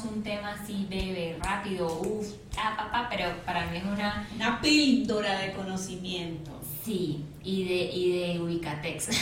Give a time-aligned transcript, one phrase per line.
[0.00, 4.26] Un tema así breve, rápido, uff, ah, papá, pero para mí es una...
[4.34, 6.60] Una píldora de conocimiento.
[6.84, 9.08] Sí, y de, y de Ubicatex.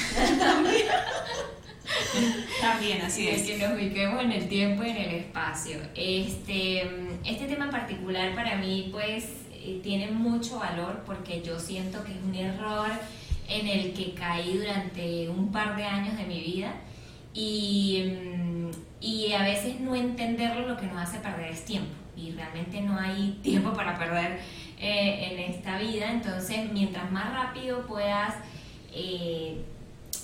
[2.61, 3.43] También, así es.
[3.43, 5.79] Que nos ubiquemos en el tiempo y en el espacio.
[5.95, 6.83] Este,
[7.25, 12.13] este tema en particular para mí, pues, eh, tiene mucho valor porque yo siento que
[12.13, 12.91] es un error
[13.49, 16.73] en el que caí durante un par de años de mi vida
[17.35, 18.60] y, mm,
[19.01, 22.99] y a veces no entenderlo lo que nos hace perder es tiempo y realmente no
[22.99, 24.41] hay tiempo para perder
[24.79, 28.35] eh, en esta vida, entonces mientras más rápido puedas
[28.93, 29.65] eh,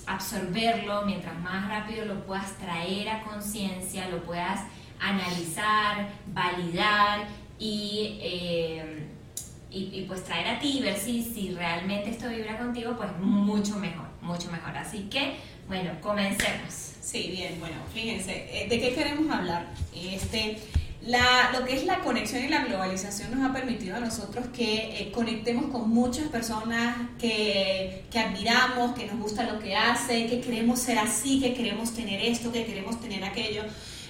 [0.06, 4.60] absorberlo, mientras más rápido lo puedas traer a conciencia, lo puedas
[5.00, 7.26] analizar, validar
[7.58, 8.18] y...
[8.20, 9.12] Eh,
[9.78, 14.06] y, pues traer a ti, ver si, si realmente esto vibra contigo, pues mucho mejor,
[14.22, 14.74] mucho mejor.
[14.74, 15.36] Así que,
[15.68, 16.92] bueno, comencemos.
[17.00, 19.66] Sí, bien, bueno, fíjense, eh, ¿de qué queremos hablar?
[19.94, 20.58] Este,
[21.02, 25.00] la, lo que es la conexión y la globalización nos ha permitido a nosotros que
[25.00, 30.40] eh, conectemos con muchas personas que, que, admiramos, que nos gusta lo que hace, que
[30.40, 33.62] queremos ser así, que queremos tener esto, que queremos tener aquello.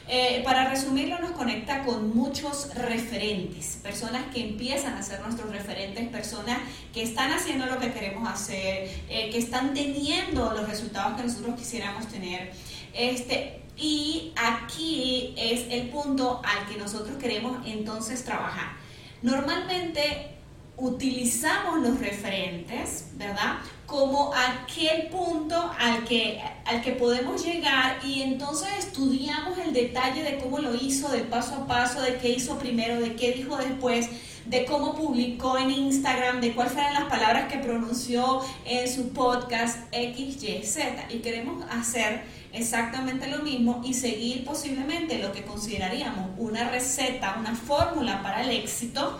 [0.09, 6.07] Eh, para resumirlo, nos conecta con muchos referentes, personas que empiezan a ser nuestros referentes,
[6.09, 6.59] personas
[6.95, 11.57] que están haciendo lo que queremos hacer, eh, que están teniendo los resultados que nosotros
[11.57, 12.53] quisiéramos tener.
[12.95, 18.77] Este, y aquí es el punto al que nosotros queremos entonces trabajar.
[19.23, 20.37] Normalmente
[20.77, 23.57] utilizamos los referentes, ¿verdad?
[23.87, 30.39] Como aquel punto al que, al que podemos llegar y entonces estudiamos el detalle de
[30.39, 34.09] cómo lo hizo, del paso a paso, de qué hizo primero, de qué dijo después,
[34.47, 39.79] de cómo publicó en Instagram, de cuáles fueron las palabras que pronunció en su podcast
[39.93, 41.07] X, Y, Z.
[41.11, 47.55] Y queremos hacer exactamente lo mismo y seguir posiblemente lo que consideraríamos una receta, una
[47.55, 49.19] fórmula para el éxito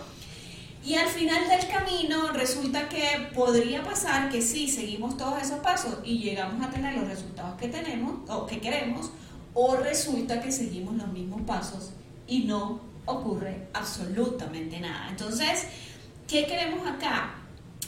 [0.87, 5.95] y al final del camino resulta que podría pasar que sí, seguimos todos esos pasos
[6.05, 9.11] y llegamos a tener los resultados que tenemos o que queremos,
[9.53, 11.91] o resulta que seguimos los mismos pasos
[12.25, 15.09] y no ocurre absolutamente nada.
[15.09, 15.67] Entonces,
[16.25, 17.35] ¿qué queremos acá?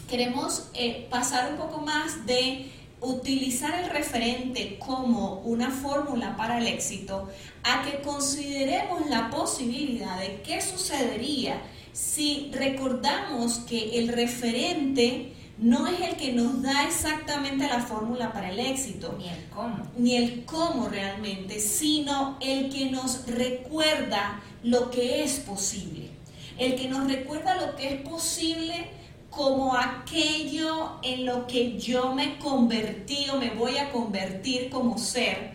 [0.10, 6.68] Queremos eh, pasar un poco más de utilizar el referente como una fórmula para el
[6.68, 7.30] éxito
[7.64, 11.62] a que consideremos la posibilidad de qué sucedería
[12.00, 18.52] si recordamos que el referente no es el que nos da exactamente la fórmula para
[18.52, 24.90] el éxito, ni el cómo, ni el cómo realmente, sino el que nos recuerda lo
[24.90, 26.12] que es posible,
[26.58, 28.92] el que nos recuerda lo que es posible
[29.30, 35.54] como aquello en lo que yo me convertí o me voy a convertir como ser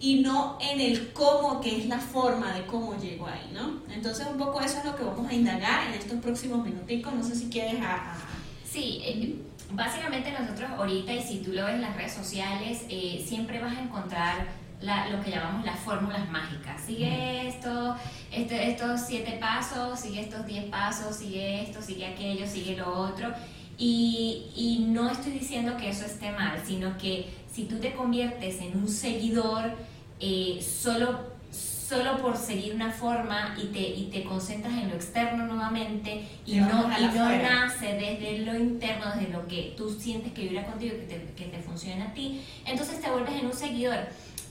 [0.00, 3.82] y no en el cómo, que es la forma de cómo llego ahí, ¿no?
[3.92, 7.22] Entonces un poco eso es lo que vamos a indagar en estos próximos minuticos, no
[7.22, 8.16] sé si quieres a...
[8.64, 9.36] Sí, eh,
[9.72, 13.76] básicamente nosotros ahorita, y si tú lo ves en las redes sociales, eh, siempre vas
[13.76, 16.80] a encontrar lo que llamamos las fórmulas mágicas.
[16.80, 17.94] Sigue esto,
[18.32, 23.28] este, estos siete pasos, sigue estos diez pasos, sigue esto, sigue aquello, sigue lo otro.
[23.76, 28.60] Y, y no estoy diciendo que eso esté mal, sino que si tú te conviertes
[28.60, 29.72] en un seguidor
[30.20, 31.18] eh, solo,
[31.50, 36.56] solo por seguir una forma y te, y te concentras en lo externo nuevamente y
[36.56, 40.94] no, y no nace desde lo interno, desde lo que tú sientes que vibra contigo,
[40.96, 43.98] que te, que te funciona a ti, entonces te vuelves en un seguidor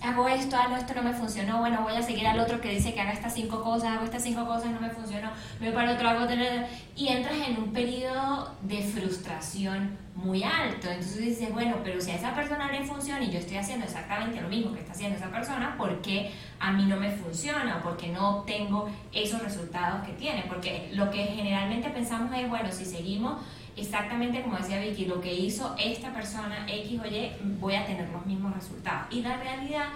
[0.01, 2.69] hago esto, ah, no, esto no me funcionó, bueno, voy a seguir al otro que
[2.69, 5.75] dice que haga estas cinco cosas, hago estas cinco cosas, no me funcionó, me voy
[5.75, 10.89] para otro, hago tener y entras en un periodo de frustración muy alto.
[10.89, 14.41] Entonces dices, bueno, pero si a esa persona le funciona y yo estoy haciendo exactamente
[14.41, 17.77] lo mismo que está haciendo esa persona, ¿por qué a mí no me funciona?
[17.77, 20.43] ¿O por qué no obtengo esos resultados que tiene?
[20.47, 23.41] Porque lo que generalmente pensamos es, bueno, si seguimos
[23.79, 28.09] exactamente como decía Vicky, lo que hizo esta persona X o Y, voy a tener
[28.09, 29.07] los mismos resultados.
[29.11, 29.87] Y la realidad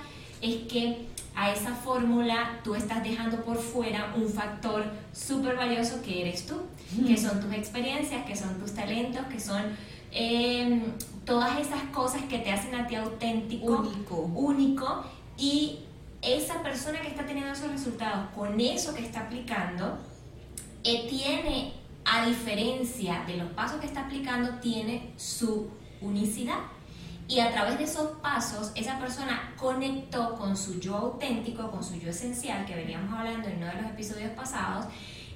[0.42, 6.22] es que a esa fórmula tú estás dejando por fuera un factor súper valioso que
[6.22, 6.62] eres tú,
[7.08, 9.62] que son tus experiencias, que son tus talentos, que son
[10.12, 10.84] em,
[11.26, 14.16] todas esas cosas que te hacen a ti auténtico, Único.
[14.36, 15.04] único
[15.38, 15.80] y
[16.22, 19.98] esa persona que está teniendo esos resultados con eso que está aplicando,
[20.84, 21.74] eh, tiene,
[22.06, 25.70] a diferencia de los pasos que está aplicando, tiene su
[26.02, 26.60] unicidad.
[27.28, 31.96] Y a través de esos pasos, esa persona conectó con su yo auténtico, con su
[31.96, 34.86] yo esencial, que veníamos hablando en uno de los episodios pasados,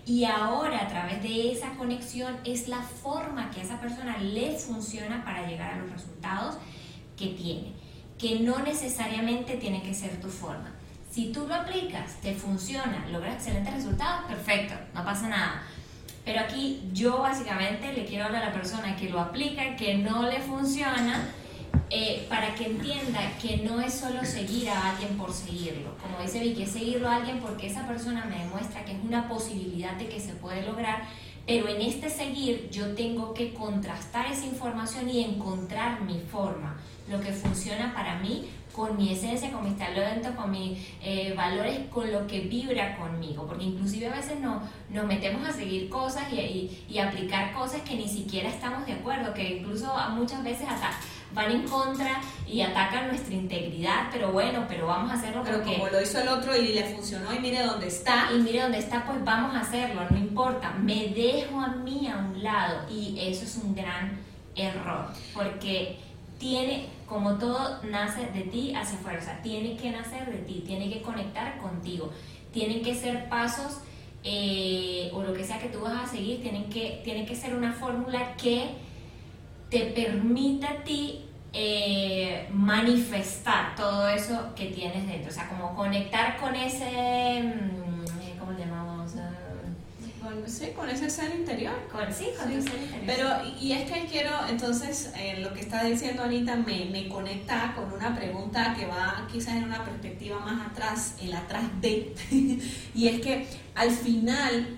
[0.05, 4.57] y ahora a través de esa conexión es la forma que a esa persona le
[4.57, 6.55] funciona para llegar a los resultados
[7.17, 7.73] que tiene,
[8.17, 10.71] que no necesariamente tiene que ser tu forma.
[11.11, 15.63] Si tú lo aplicas, te funciona, logras excelentes resultados, perfecto, no pasa nada.
[16.27, 20.29] Pero aquí yo básicamente le quiero hablar a la persona que lo aplica, que no
[20.29, 21.25] le funciona,
[21.89, 25.95] eh, para que entienda que no es solo seguir a alguien por seguirlo.
[26.01, 29.29] Como dice Vicky, es seguirlo a alguien porque esa persona me demuestra que es una
[29.29, 31.03] posibilidad de que se puede lograr,
[31.45, 36.75] pero en este seguir yo tengo que contrastar esa información y encontrar mi forma,
[37.09, 41.79] lo que funciona para mí con mi esencia, con mis talentos, con mis eh, valores,
[41.91, 46.31] con lo que vibra conmigo, porque inclusive a veces no, nos metemos a seguir cosas
[46.31, 50.67] y, y, y aplicar cosas que ni siquiera estamos de acuerdo, que incluso muchas veces
[50.69, 50.91] hasta
[51.33, 55.73] van en contra y atacan nuestra integridad, pero bueno, pero vamos a hacerlo Pero porque...
[55.73, 58.29] como lo hizo el otro y le funcionó y mire dónde está.
[58.33, 62.17] Y mire dónde está, pues vamos a hacerlo, no importa, me dejo a mí a
[62.17, 64.19] un lado y eso es un gran
[64.55, 65.99] error, porque
[66.39, 70.63] tiene, como todo nace de ti hacia afuera, o sea, tiene que nacer de ti,
[70.65, 72.11] tiene que conectar contigo,
[72.51, 73.79] tienen que ser pasos
[74.23, 77.55] eh, o lo que sea que tú vas a seguir, tienen que, tiene que ser
[77.55, 78.71] una fórmula que
[79.69, 81.23] te permita a ti
[81.53, 87.53] eh, manifestar todo eso que tienes dentro, o sea, como conectar con ese,
[90.41, 91.73] Con, sí, con ese ser interior.
[91.91, 92.57] con, sí, con Sí.
[92.57, 93.03] tu ser interior.
[93.05, 93.29] Pero,
[93.59, 97.91] y es que quiero, entonces, eh, lo que está diciendo Anita me, me conecta con
[97.91, 102.13] una pregunta que va quizás en una perspectiva más atrás, el atrás de,
[102.95, 104.77] y es que al final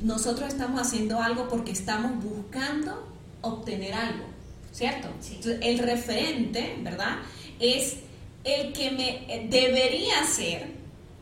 [0.00, 3.08] nosotros estamos haciendo algo porque estamos buscando
[3.40, 4.24] obtener algo,
[4.72, 5.08] ¿cierto?
[5.20, 5.36] Sí.
[5.36, 7.16] Entonces, el referente, ¿verdad?
[7.60, 7.96] Es
[8.44, 10.72] el que me eh, debería ser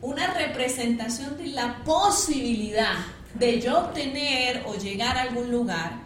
[0.01, 2.95] una representación de la posibilidad
[3.33, 6.01] de yo obtener o llegar a algún lugar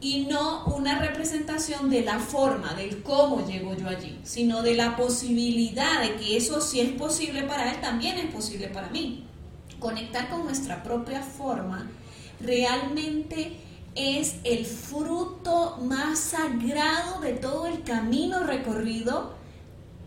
[0.00, 4.96] y no una representación de la forma, del cómo llego yo allí, sino de la
[4.96, 9.26] posibilidad de que eso si es posible para él, también es posible para mí.
[9.78, 11.90] Conectar con nuestra propia forma
[12.40, 13.56] realmente
[13.94, 19.34] es el fruto más sagrado de todo el camino recorrido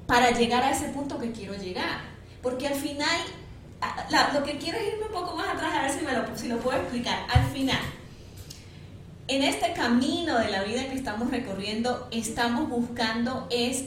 [0.05, 2.01] para llegar a ese punto que quiero llegar.
[2.41, 3.19] Porque al final,
[4.33, 6.06] lo que quiero es irme un poco más atrás a ver si,
[6.47, 7.25] me lo puedo explicar.
[7.29, 7.79] Al final,
[9.27, 13.85] en este camino de la vida que estamos recorriendo, estamos buscando es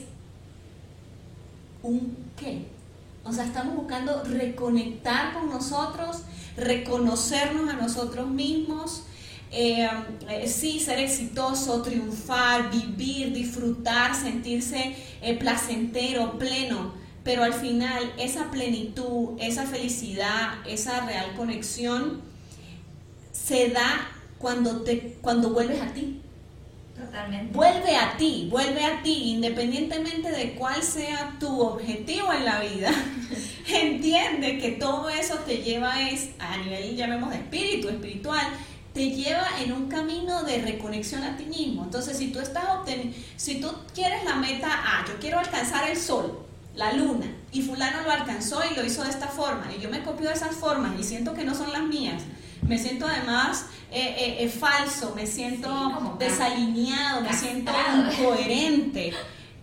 [1.83, 2.67] un qué.
[3.23, 6.23] O sea, estamos buscando reconectar con nosotros,
[6.57, 9.03] reconocernos a nosotros mismos,
[9.51, 9.89] eh,
[10.29, 18.49] eh, sí, ser exitoso, triunfar, vivir, disfrutar, sentirse eh, placentero, pleno, pero al final esa
[18.49, 22.21] plenitud, esa felicidad, esa real conexión
[23.31, 24.09] se da
[24.39, 26.19] cuando, te, cuando vuelves a ti.
[26.97, 27.53] Totalmente.
[27.53, 32.91] Vuelve a ti, vuelve a ti, independientemente de cuál sea tu objetivo en la vida.
[33.67, 38.45] Entiende que todo eso te lleva es a nivel, llamemos de espíritu, espiritual,
[38.93, 41.83] te lleva en un camino de reconexión a ti mismo.
[41.83, 45.97] Entonces, si tú estás obteniendo, si tú quieres la meta A, yo quiero alcanzar el
[45.97, 46.45] sol,
[46.81, 50.01] la luna, y fulano lo alcanzó y lo hizo de esta forma, y yo me
[50.03, 52.23] copio de esas formas y siento que no son las mías,
[52.67, 59.13] me siento además eh, eh, eh, falso, me siento Sí, desalineado, me siento incoherente.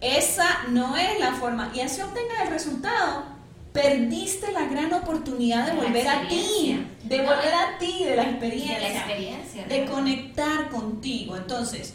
[0.00, 1.70] Esa no es la forma.
[1.74, 3.24] Y así obtengas el resultado,
[3.72, 6.86] perdiste la gran oportunidad de volver a ti, experiencia.
[7.04, 9.64] de volver a ti, de la Y de la experiencia experiencia.
[9.66, 11.36] de conectar contigo.
[11.36, 11.94] Entonces,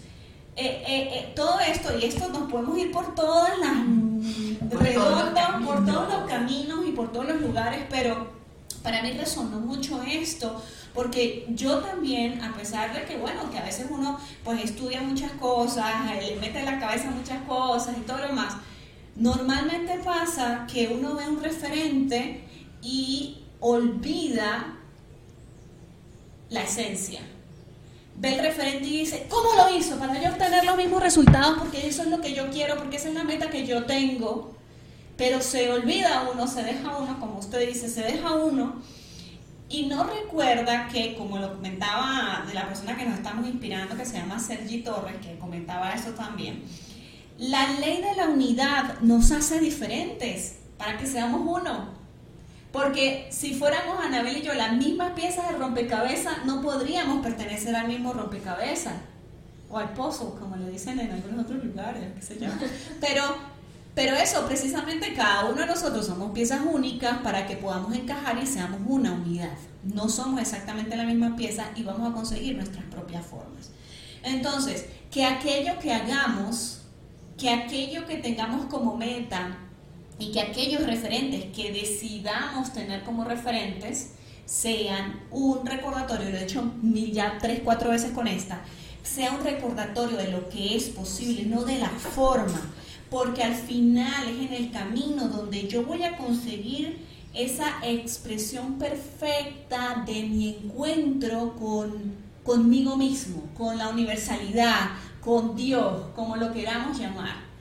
[0.55, 5.63] eh, eh, eh, todo esto, y esto nos podemos ir por todas las todos redondas,
[5.65, 8.27] por todos los caminos y por todos los lugares, pero
[8.83, 10.61] para mí resonó mucho esto,
[10.93, 15.31] porque yo también, a pesar de que, bueno, que a veces uno pues estudia muchas
[15.33, 15.91] cosas,
[16.21, 18.55] le mete en la cabeza muchas cosas y todo lo demás,
[19.15, 22.43] normalmente pasa que uno ve un referente
[22.83, 24.75] y olvida
[26.49, 27.21] la esencia.
[28.15, 29.97] Ve el referente y dice, ¿cómo lo hizo?
[29.97, 33.09] Para yo obtener los mismos resultados, porque eso es lo que yo quiero, porque esa
[33.09, 34.53] es la meta que yo tengo.
[35.17, 38.81] pero se olvida uno, se deja uno, como usted dice, se deja uno
[39.73, 44.05] y no recuerda que, como lo comentaba de la persona que nos estamos inspirando, que
[44.05, 46.63] se llama Sergi Torres, que comentaba eso también,
[47.39, 52.02] la ley de la unidad nos hace diferentes para que seamos uno.
[52.73, 57.87] Porque si fuéramos Anabel y yo las mismas piezas de rompecabezas, no podríamos pertenecer al
[57.87, 58.95] mismo rompecabezas.
[59.69, 62.47] O al pozo, como le dicen en algunos otros lugares, qué sé yo.
[62.99, 63.23] Pero,
[63.93, 68.47] pero eso, precisamente cada uno de nosotros somos piezas únicas para que podamos encajar y
[68.47, 69.53] seamos una unidad.
[69.83, 73.69] No somos exactamente la misma pieza y vamos a conseguir nuestras propias formas.
[74.23, 76.81] Entonces, que aquello que hagamos,
[77.37, 79.59] que aquello que tengamos como meta,
[80.19, 84.11] y que aquellos referentes que decidamos tener como referentes
[84.45, 86.71] sean un recordatorio, lo he hecho
[87.11, 88.61] ya tres, cuatro veces con esta,
[89.01, 92.61] sea un recordatorio de lo que es posible, no de la forma,
[93.09, 100.03] porque al final es en el camino donde yo voy a conseguir esa expresión perfecta
[100.05, 104.89] de mi encuentro con conmigo mismo, con la universalidad,
[105.21, 107.52] con Dios, como lo queramos llamar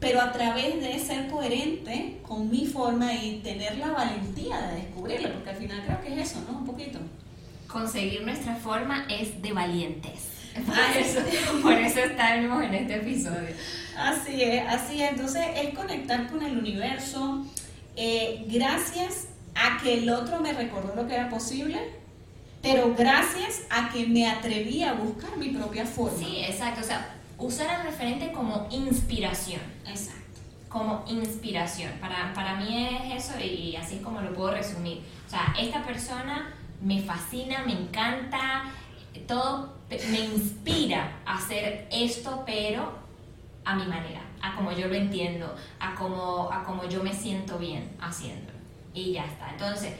[0.00, 5.32] pero a través de ser coherente con mi forma y tener la valentía de descubrirlo,
[5.34, 6.58] porque al final creo que es eso, ¿no?
[6.58, 6.98] Un poquito.
[7.68, 10.28] Conseguir nuestra forma es de valientes.
[10.66, 11.20] Por eso,
[11.62, 13.54] por eso estamos en este episodio.
[13.96, 15.10] Así es, así es.
[15.10, 17.44] Entonces es conectar con el universo
[17.96, 21.78] eh, gracias a que el otro me recordó lo que era posible,
[22.62, 26.18] pero gracias a que me atreví a buscar mi propia forma.
[26.18, 26.80] Sí, exacto.
[26.80, 29.60] O sea, usar al referente como inspiración.
[29.86, 30.20] Exacto.
[30.68, 31.92] Como inspiración.
[32.00, 35.02] Para, para mí es eso y así es como lo puedo resumir.
[35.26, 38.64] O sea, esta persona me fascina, me encanta,
[39.26, 39.74] todo
[40.10, 42.92] me inspira a hacer esto, pero
[43.64, 47.58] a mi manera, a como yo lo entiendo, a como, a como yo me siento
[47.58, 48.58] bien haciéndolo.
[48.94, 49.50] Y ya está.
[49.50, 49.94] Entonces,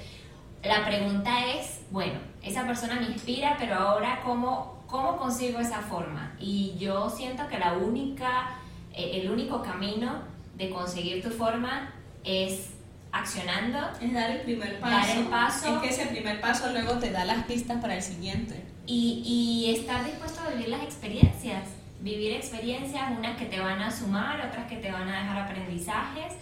[0.62, 6.32] la pregunta es, bueno, esa persona me inspira, pero ahora cómo ¿Cómo consigo esa forma?
[6.40, 8.56] Y yo siento que la única,
[8.92, 10.22] eh, el único camino
[10.56, 11.92] de conseguir tu forma
[12.24, 12.70] es
[13.12, 13.78] accionando.
[14.00, 15.08] Es dar el primer paso.
[15.08, 15.76] Dar el paso.
[15.76, 18.64] Es que ese primer paso luego te da las pistas para el siguiente.
[18.86, 21.68] Y, y estar dispuesto a vivir las experiencias.
[22.00, 26.34] Vivir experiencias, unas que te van a sumar, otras que te van a dejar aprendizajes.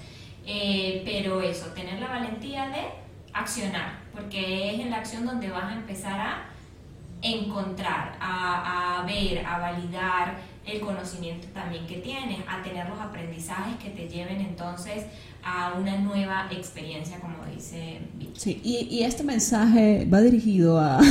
[0.46, 2.80] Eh, pero eso, tener la valentía de
[3.34, 6.44] accionar, porque es en la acción donde vas a empezar a
[7.22, 13.90] encontrar, a, ver, a validar el conocimiento también que tienes, a tener los aprendizajes que
[13.90, 15.04] te lleven entonces
[15.42, 18.38] a una nueva experiencia, como dice Vicky.
[18.38, 21.00] Sí, y, este mensaje va dirigido a...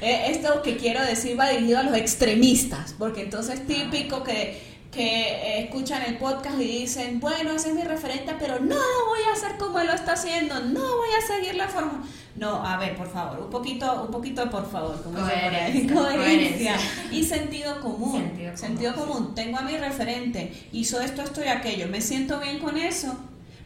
[0.00, 5.64] Eh, esto que quiero decir va dirigido a los extremistas, porque entonces típico que que
[5.64, 9.58] escuchan el podcast y dicen, bueno, ese es mi referente, pero no voy a hacer
[9.58, 12.04] como él lo está haciendo, no voy a seguir la forma.
[12.36, 16.76] No, a ver, por favor, un poquito, un poquito, por favor, como coherencia,
[17.10, 18.32] y sentido común.
[18.54, 19.34] Sentido, común.
[19.34, 23.16] Tengo a mi referente, hizo esto, esto y aquello, me siento bien con eso.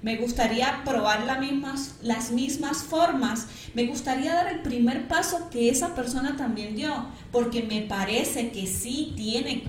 [0.01, 3.49] Me gustaría probar las mismas, las mismas formas.
[3.75, 8.67] Me gustaría dar el primer paso que esa persona también dio, porque me parece que
[8.69, 9.65] sí tiene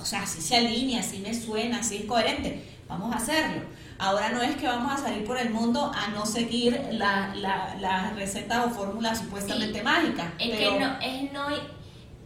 [0.00, 3.62] o sea, si se alinea, si me suena, si es coherente, vamos a hacerlo.
[3.98, 8.10] Ahora no es que vamos a salir por el mundo a no seguir la, la,
[8.16, 10.32] receta o fórmula supuestamente mágica.
[10.38, 11.46] Es que no, es no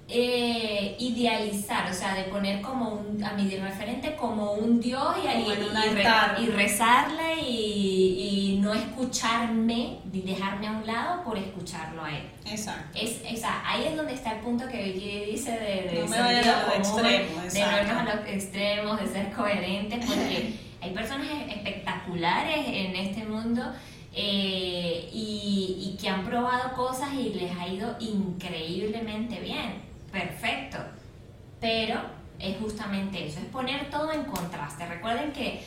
[0.09, 5.27] eh, idealizar, o sea, de poner como un, a mi referente como un Dios y,
[5.27, 8.26] y, y, rezarle y,
[8.67, 12.25] no escucharme, dejarme a un lado por escucharlo a él.
[12.45, 12.99] Exacto.
[13.01, 13.23] Es,
[13.65, 16.75] ahí es donde está el punto que Vicky dice de, de, no me a los
[16.77, 23.63] extremos, de a los extremos, de ser coherentes, porque hay personas espectaculares en este mundo.
[24.19, 30.79] Eh, y, y que han probado cosas y les ha ido increíblemente bien perfecto.
[31.61, 32.01] Pero
[32.39, 34.87] es justamente eso, es poner todo en contraste.
[34.87, 35.63] Recuerden que,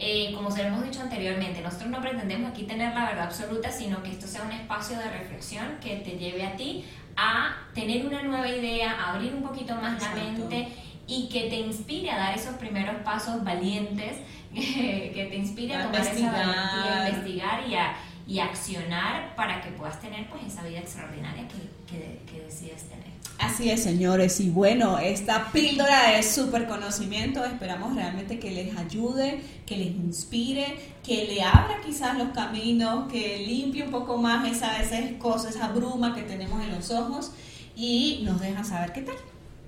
[0.00, 3.70] eh, como se lo hemos dicho anteriormente, nosotros no pretendemos aquí tener la verdad absoluta,
[3.72, 6.84] sino que esto sea un espacio de reflexión que te lleve a ti
[7.16, 10.68] a tener una nueva idea, a abrir un poquito más la mente
[11.08, 14.18] y que te inspire a dar esos primeros pasos valientes,
[14.54, 17.96] que te inspire a, tomar esa valentía, a investigar y a,
[18.28, 23.07] y accionar para que puedas tener pues esa vida extraordinaria que, que, que decides tener.
[23.38, 24.40] Así es, señores.
[24.40, 30.76] Y bueno, esta píldora de super conocimiento esperamos realmente que les ayude, que les inspire,
[31.04, 35.68] que le abra quizás los caminos, que limpie un poco más esa, esas cosas, esa
[35.68, 37.32] bruma que tenemos en los ojos
[37.76, 39.16] y nos dejan saber qué tal.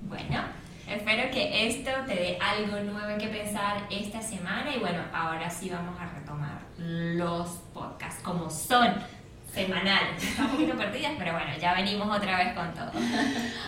[0.09, 0.43] Bueno,
[0.91, 5.71] Espero que esto te dé algo nuevo que pensar esta semana y bueno, ahora sí
[5.71, 8.95] vamos a retomar los podcasts como son
[9.55, 10.23] semanales.
[10.23, 12.91] Estamos un poquito perdidas, pero bueno, ya venimos otra vez con todo.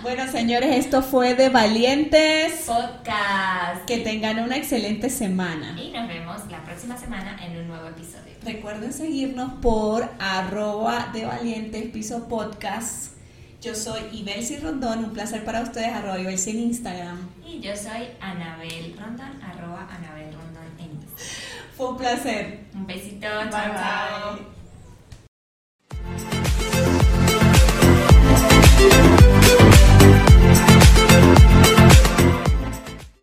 [0.03, 2.65] Bueno, señores, esto fue de Valientes.
[2.67, 3.85] Podcast.
[3.87, 5.77] Que tengan una excelente semana.
[5.81, 8.33] Y nos vemos la próxima semana en un nuevo episodio.
[8.45, 13.13] Recuerden seguirnos por arroba de Valientes Piso Podcast.
[13.61, 17.29] Yo soy Ibelsi Rondón, un placer para ustedes, arroba Ibelsi en Instagram.
[17.47, 21.17] Y yo soy Anabel Rondón, arroba Anabel Rondón en Instagram.
[21.77, 22.65] Fue un placer.
[22.75, 24.62] Un besito, Bye, bye.